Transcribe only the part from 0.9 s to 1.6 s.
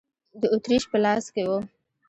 په لاس کې و.